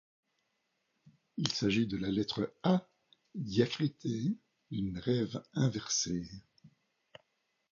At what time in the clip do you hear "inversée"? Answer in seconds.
5.53-6.27